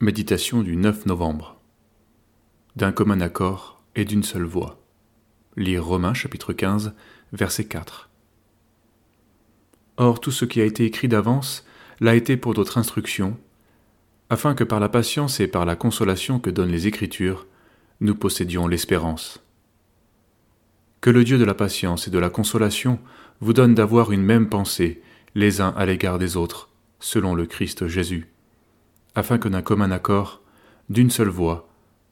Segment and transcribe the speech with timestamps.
[0.00, 1.60] Méditation du 9 novembre.
[2.76, 4.80] D'un commun accord et d'une seule voix.
[5.56, 6.94] Lire Romains chapitre 15,
[7.32, 8.08] verset 4.
[9.96, 11.66] Or tout ce qui a été écrit d'avance
[11.98, 13.36] l'a été pour notre instruction,
[14.30, 17.48] afin que par la patience et par la consolation que donnent les Écritures,
[18.00, 19.42] nous possédions l'espérance.
[21.00, 23.00] Que le Dieu de la patience et de la consolation
[23.40, 25.02] vous donne d'avoir une même pensée
[25.34, 26.70] les uns à l'égard des autres,
[27.00, 28.28] selon le Christ Jésus
[29.18, 30.42] afin que d'un commun accord,
[30.90, 31.68] d'une seule voix,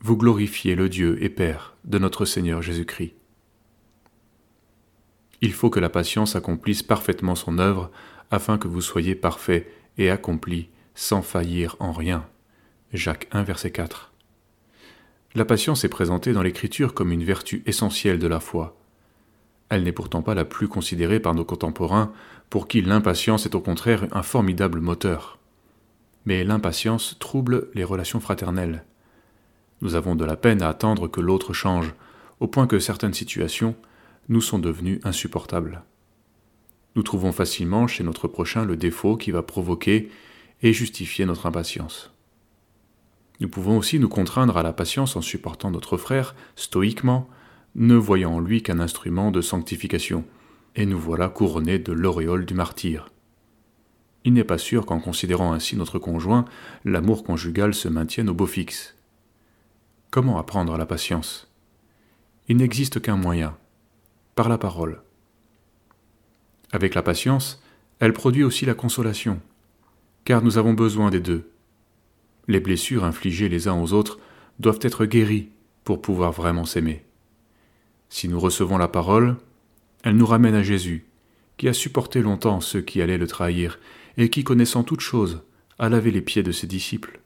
[0.00, 3.14] vous glorifiez le Dieu et Père de notre Seigneur Jésus-Christ.
[5.40, 7.90] Il faut que la patience accomplisse parfaitement son œuvre,
[8.30, 9.66] afin que vous soyez parfaits
[9.96, 12.26] et accomplis sans faillir en rien.
[12.92, 14.12] Jacques 1, verset 4.
[15.34, 18.76] La patience est présentée dans l'Écriture comme une vertu essentielle de la foi.
[19.70, 22.12] Elle n'est pourtant pas la plus considérée par nos contemporains,
[22.50, 25.39] pour qui l'impatience est au contraire un formidable moteur
[26.30, 28.84] mais l'impatience trouble les relations fraternelles.
[29.80, 31.92] Nous avons de la peine à attendre que l'autre change,
[32.38, 33.74] au point que certaines situations
[34.28, 35.82] nous sont devenues insupportables.
[36.94, 40.08] Nous trouvons facilement chez notre prochain le défaut qui va provoquer
[40.62, 42.12] et justifier notre impatience.
[43.40, 47.28] Nous pouvons aussi nous contraindre à la patience en supportant notre frère stoïquement,
[47.74, 50.24] ne voyant en lui qu'un instrument de sanctification,
[50.76, 53.08] et nous voilà couronnés de l'auréole du martyr.
[54.24, 56.44] Il n'est pas sûr qu'en considérant ainsi notre conjoint,
[56.84, 58.96] l'amour conjugal se maintienne au beau fixe.
[60.10, 61.50] Comment apprendre la patience?
[62.48, 63.56] Il n'existe qu'un moyen,
[64.34, 65.02] par la parole.
[66.72, 67.62] Avec la patience,
[67.98, 69.40] elle produit aussi la consolation,
[70.24, 71.50] car nous avons besoin des deux.
[72.48, 74.18] Les blessures infligées les uns aux autres
[74.58, 75.50] doivent être guéries
[75.84, 77.04] pour pouvoir vraiment s'aimer.
[78.08, 79.36] Si nous recevons la parole,
[80.02, 81.06] elle nous ramène à Jésus,
[81.60, 83.78] qui a supporté longtemps ceux qui allaient le trahir
[84.16, 85.42] et qui, connaissant toutes choses,
[85.78, 87.20] a lavé les pieds de ses disciples.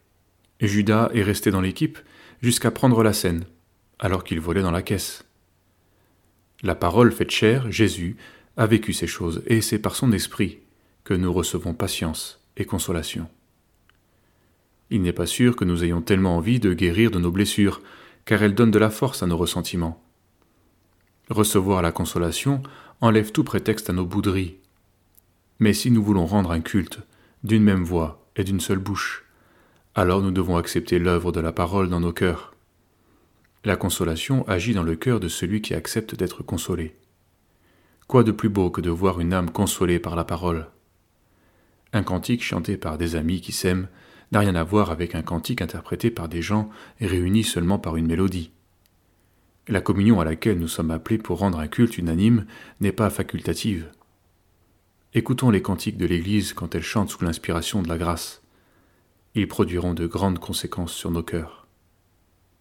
[0.60, 2.00] Judas est resté dans l'équipe
[2.42, 3.44] jusqu'à prendre la scène,
[4.00, 5.24] alors qu'il volait dans la caisse.
[6.64, 8.16] La parole faite chair, Jésus,
[8.56, 10.58] a vécu ces choses, et c'est par son esprit
[11.04, 13.28] que nous recevons patience et consolation.
[14.90, 17.82] Il n'est pas sûr que nous ayons tellement envie de guérir de nos blessures,
[18.24, 20.02] car elles donnent de la force à nos ressentiments.
[21.30, 22.64] Recevoir la consolation
[23.00, 24.56] enlève tout prétexte à nos bouderies,
[25.58, 27.00] mais si nous voulons rendre un culte
[27.42, 29.24] d'une même voix et d'une seule bouche,
[29.94, 32.54] alors nous devons accepter l'œuvre de la parole dans nos cœurs.
[33.64, 36.96] La consolation agit dans le cœur de celui qui accepte d'être consolé.
[38.08, 40.66] Quoi de plus beau que de voir une âme consolée par la parole?
[41.92, 43.88] Un cantique chanté par des amis qui s'aiment
[44.32, 46.68] n'a rien à voir avec un cantique interprété par des gens
[47.00, 48.50] réunis seulement par une mélodie.
[49.66, 52.44] La communion à laquelle nous sommes appelés pour rendre un culte unanime
[52.80, 53.90] n'est pas facultative.
[55.14, 58.42] Écoutons les cantiques de l'Église quand elle chante sous l'inspiration de la grâce.
[59.34, 61.63] Ils produiront de grandes conséquences sur nos cœurs.